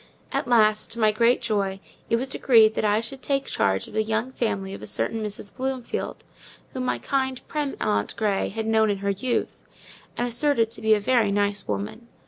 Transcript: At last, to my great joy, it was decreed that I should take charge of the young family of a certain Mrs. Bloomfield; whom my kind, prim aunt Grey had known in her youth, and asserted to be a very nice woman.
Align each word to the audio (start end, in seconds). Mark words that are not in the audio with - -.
At 0.31 0.47
last, 0.47 0.91
to 0.93 0.99
my 0.99 1.11
great 1.11 1.43
joy, 1.43 1.79
it 2.09 2.15
was 2.15 2.27
decreed 2.29 2.73
that 2.73 2.83
I 2.83 3.01
should 3.01 3.21
take 3.21 3.45
charge 3.45 3.87
of 3.87 3.93
the 3.93 4.01
young 4.01 4.31
family 4.31 4.73
of 4.73 4.81
a 4.81 4.87
certain 4.87 5.23
Mrs. 5.23 5.55
Bloomfield; 5.55 6.23
whom 6.73 6.85
my 6.85 6.97
kind, 6.97 7.39
prim 7.47 7.75
aunt 7.79 8.15
Grey 8.15 8.49
had 8.49 8.65
known 8.65 8.89
in 8.89 8.97
her 9.05 9.11
youth, 9.11 9.55
and 10.17 10.27
asserted 10.27 10.71
to 10.71 10.81
be 10.81 10.95
a 10.95 10.99
very 10.99 11.31
nice 11.31 11.67
woman. 11.67 12.07